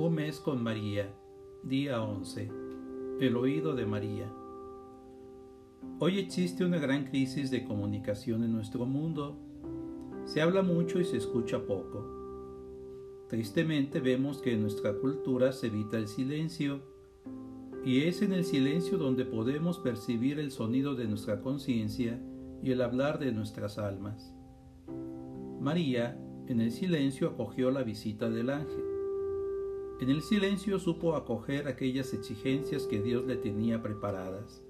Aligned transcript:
Un 0.00 0.14
mes 0.14 0.40
con 0.40 0.62
María, 0.62 1.12
día 1.62 2.02
11. 2.02 2.50
El 3.20 3.36
oído 3.36 3.74
de 3.74 3.84
María. 3.84 4.32
Hoy 5.98 6.18
existe 6.18 6.64
una 6.64 6.78
gran 6.78 7.04
crisis 7.04 7.50
de 7.50 7.64
comunicación 7.64 8.42
en 8.42 8.50
nuestro 8.50 8.86
mundo. 8.86 9.36
Se 10.24 10.40
habla 10.40 10.62
mucho 10.62 11.00
y 11.00 11.04
se 11.04 11.18
escucha 11.18 11.66
poco. 11.66 13.26
Tristemente 13.28 14.00
vemos 14.00 14.40
que 14.40 14.54
en 14.54 14.62
nuestra 14.62 14.94
cultura 14.94 15.52
se 15.52 15.66
evita 15.66 15.98
el 15.98 16.08
silencio 16.08 16.80
y 17.84 18.04
es 18.04 18.22
en 18.22 18.32
el 18.32 18.46
silencio 18.46 18.96
donde 18.96 19.26
podemos 19.26 19.80
percibir 19.80 20.38
el 20.38 20.50
sonido 20.50 20.94
de 20.94 21.08
nuestra 21.08 21.42
conciencia 21.42 22.18
y 22.62 22.72
el 22.72 22.80
hablar 22.80 23.18
de 23.18 23.32
nuestras 23.32 23.76
almas. 23.76 24.34
María, 25.60 26.18
en 26.46 26.62
el 26.62 26.72
silencio, 26.72 27.28
acogió 27.28 27.70
la 27.70 27.82
visita 27.82 28.30
del 28.30 28.48
ángel. 28.48 28.99
En 30.00 30.08
el 30.08 30.22
silencio 30.22 30.78
supo 30.78 31.14
acoger 31.14 31.68
aquellas 31.68 32.14
exigencias 32.14 32.84
que 32.84 33.02
Dios 33.02 33.26
le 33.26 33.36
tenía 33.36 33.82
preparadas. 33.82 34.62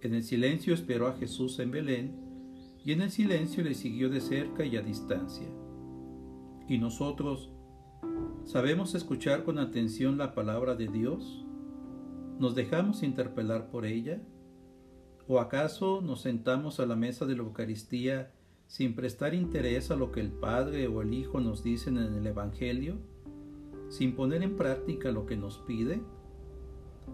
En 0.00 0.14
el 0.14 0.24
silencio 0.24 0.74
esperó 0.74 1.06
a 1.06 1.12
Jesús 1.12 1.60
en 1.60 1.70
Belén 1.70 2.16
y 2.84 2.90
en 2.90 3.02
el 3.02 3.12
silencio 3.12 3.62
le 3.62 3.72
siguió 3.72 4.10
de 4.10 4.20
cerca 4.20 4.64
y 4.64 4.76
a 4.76 4.82
distancia. 4.82 5.46
¿Y 6.66 6.78
nosotros 6.78 7.52
sabemos 8.44 8.96
escuchar 8.96 9.44
con 9.44 9.60
atención 9.60 10.18
la 10.18 10.34
palabra 10.34 10.74
de 10.74 10.88
Dios? 10.88 11.46
¿Nos 12.40 12.56
dejamos 12.56 13.04
interpelar 13.04 13.70
por 13.70 13.86
ella? 13.86 14.20
¿O 15.28 15.38
acaso 15.38 16.00
nos 16.00 16.22
sentamos 16.22 16.80
a 16.80 16.86
la 16.86 16.96
mesa 16.96 17.26
de 17.26 17.36
la 17.36 17.44
Eucaristía 17.44 18.32
sin 18.66 18.96
prestar 18.96 19.34
interés 19.34 19.92
a 19.92 19.96
lo 19.96 20.10
que 20.10 20.20
el 20.20 20.32
Padre 20.32 20.88
o 20.88 21.00
el 21.00 21.14
Hijo 21.14 21.38
nos 21.38 21.62
dicen 21.62 21.96
en 21.96 22.14
el 22.14 22.26
Evangelio? 22.26 22.98
¿Sin 23.90 24.14
poner 24.14 24.44
en 24.44 24.56
práctica 24.56 25.10
lo 25.10 25.26
que 25.26 25.36
nos 25.36 25.58
pide? 25.58 26.00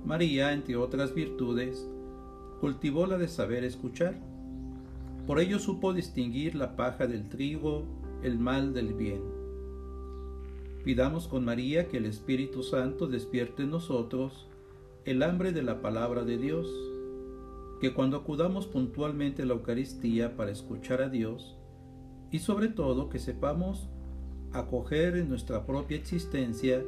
María, 0.05 0.53
entre 0.53 0.77
otras 0.77 1.15
virtudes, 1.15 1.89
cultivó 2.61 3.07
la 3.07 3.17
de 3.17 3.29
saber 3.29 3.65
escuchar. 3.65 4.15
Por 5.27 5.41
ello 5.41 5.59
supo 5.59 5.95
distinguir 5.95 6.55
la 6.55 6.77
paja 6.77 7.07
del 7.07 7.31
trigo, 7.31 7.85
el 8.23 8.39
mal 8.39 8.75
del 8.75 8.93
bien. 8.93 9.23
Pidamos 10.85 11.29
con 11.29 11.47
María 11.47 11.89
que 11.89 11.97
el 11.97 12.05
Espíritu 12.05 12.63
Santo 12.63 13.07
despierte 13.07 13.63
en 13.63 13.71
nosotros 13.71 14.47
el 15.07 15.23
hambre 15.23 15.53
de 15.53 15.63
la 15.63 15.81
palabra 15.81 16.25
de 16.25 16.37
Dios, 16.37 16.71
que 17.81 17.95
cuando 17.95 18.19
acudamos 18.19 18.67
puntualmente 18.67 19.43
a 19.43 19.47
la 19.47 19.55
Eucaristía 19.55 20.37
para 20.37 20.51
escuchar 20.51 21.01
a 21.01 21.09
Dios, 21.09 21.57
y 22.31 22.41
sobre 22.41 22.69
todo 22.69 23.09
que 23.09 23.19
sepamos 23.19 23.89
acoger 24.59 25.17
en 25.17 25.29
nuestra 25.29 25.67
propia 25.67 25.97
existencia 25.97 26.83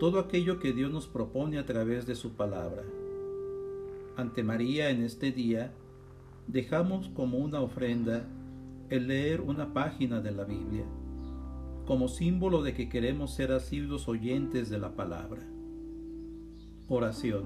todo 0.00 0.18
aquello 0.18 0.58
que 0.58 0.72
Dios 0.72 0.90
nos 0.90 1.06
propone 1.06 1.58
a 1.58 1.66
través 1.66 2.06
de 2.06 2.14
su 2.14 2.32
palabra. 2.32 2.82
Ante 4.16 4.42
María 4.42 4.90
en 4.90 5.02
este 5.02 5.32
día, 5.32 5.72
dejamos 6.46 7.08
como 7.10 7.38
una 7.38 7.60
ofrenda 7.60 8.26
el 8.90 9.08
leer 9.08 9.40
una 9.40 9.72
página 9.72 10.20
de 10.20 10.30
la 10.30 10.44
Biblia, 10.44 10.84
como 11.86 12.08
símbolo 12.08 12.62
de 12.62 12.74
que 12.74 12.88
queremos 12.88 13.34
ser 13.34 13.52
asiduos 13.52 14.08
oyentes 14.08 14.68
de 14.68 14.78
la 14.78 14.94
palabra. 14.94 15.42
Oración. 16.88 17.44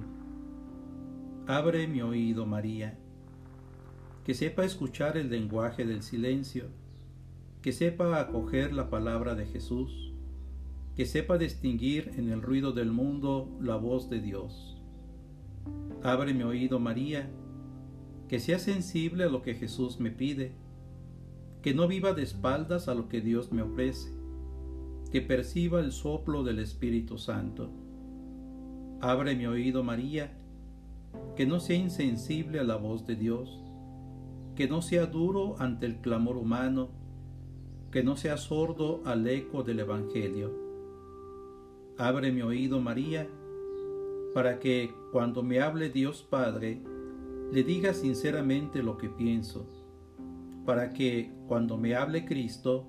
Abre 1.47 1.87
mi 1.87 2.03
oído, 2.03 2.45
María, 2.45 2.98
que 4.25 4.34
sepa 4.34 4.65
escuchar 4.65 5.17
el 5.17 5.31
lenguaje 5.31 5.87
del 5.87 6.03
silencio, 6.03 6.67
que 7.62 7.73
sepa 7.73 8.20
acoger 8.20 8.73
la 8.73 8.91
palabra 8.91 9.34
de 9.34 9.47
Jesús, 9.47 10.12
que 10.95 11.06
sepa 11.06 11.39
distinguir 11.39 12.12
en 12.17 12.31
el 12.31 12.42
ruido 12.42 12.73
del 12.73 12.92
mundo 12.92 13.56
la 13.61 13.77
voz 13.77 14.11
de 14.11 14.20
Dios. 14.20 14.81
Abre 16.03 16.34
mi 16.34 16.43
oído, 16.43 16.78
María, 16.78 17.31
que 18.28 18.41
sea 18.41 18.59
sensible 18.59 19.25
a 19.25 19.28
lo 19.28 19.43
que 19.43 19.55
Jesús 19.55 20.00
me 20.00 20.10
pide, 20.10 20.53
que 21.62 21.75
no 21.75 21.88
viva 21.88 22.12
de 22.12 22.22
espaldas 22.22 22.88
a 22.88 22.94
lo 22.94 23.09
que 23.09 23.21
Dios 23.21 23.53
me 23.53 23.62
ofrece, 23.62 24.11
que 25.11 25.21
perciba 25.21 25.81
el 25.81 25.93
soplo 25.93 26.44
del 26.44 26.59
Espíritu 26.59 27.19
Santo 27.19 27.71
Abre 29.00 29.37
mi 29.37 29.47
oído, 29.47 29.84
María, 29.84 30.32
que 31.37 31.47
no 31.47 31.61
sea 31.61 31.77
insensible 31.77 32.59
a 32.59 32.65
la 32.65 32.75
voz 32.75 33.06
de 33.06 33.15
Dios, 33.15 33.61
que 34.56 34.66
no 34.66 34.82
sea 34.82 35.06
duro 35.06 35.55
ante 35.61 35.87
el 35.87 35.99
clamor 36.00 36.37
humano, 36.37 36.88
que 37.91 38.03
no 38.03 38.16
sea 38.16 38.37
sordo 38.37 39.00
al 39.04 39.26
eco 39.26 39.62
del 39.62 39.81
Evangelio. 39.81 40.53
Abre 41.97 42.31
mi 42.31 42.43
oído, 42.43 42.81
María, 42.81 43.28
para 44.34 44.59
que 44.59 44.93
cuando 45.10 45.43
me 45.43 45.60
hable 45.60 45.88
Dios 45.88 46.22
Padre, 46.22 46.82
le 47.50 47.65
diga 47.65 47.94
sinceramente 47.94 48.82
lo 48.82 48.99
que 48.99 49.09
pienso, 49.09 49.66
para 50.66 50.93
que 50.93 51.32
cuando 51.47 51.78
me 51.78 51.94
hable 51.97 52.26
Cristo, 52.26 52.87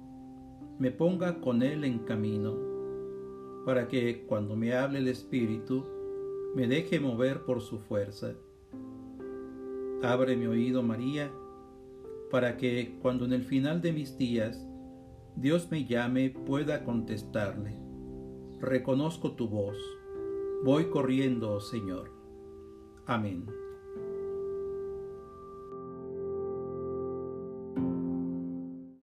me 0.80 0.92
ponga 0.92 1.40
con 1.40 1.64
Él 1.64 1.86
en 1.86 2.00
camino, 2.00 2.58
para 3.66 3.88
que 3.88 4.26
cuando 4.28 4.56
me 4.56 4.74
hable 4.74 5.00
el 5.00 5.08
Espíritu, 5.08 5.86
me 6.56 6.68
deje 6.68 7.00
mover 7.00 7.46
por 7.46 7.62
su 7.62 7.80
fuerza. 7.80 8.34
Abre 10.04 10.36
mi 10.36 10.46
oído, 10.46 10.84
María, 10.84 11.32
para 12.32 12.58
que 12.58 12.98
cuando 13.02 13.26
en 13.26 13.34
el 13.34 13.44
final 13.44 13.82
de 13.82 13.94
mis 13.94 14.18
días 14.18 14.69
Dios 15.40 15.72
me 15.72 15.86
llame 15.86 16.32
pueda 16.32 16.84
contestarle. 16.84 17.74
Reconozco 18.60 19.38
tu 19.38 19.48
voz. 19.48 19.78
Voy 20.66 20.90
corriendo, 20.90 21.62
Señor. 21.62 22.12
Amén. 23.06 23.46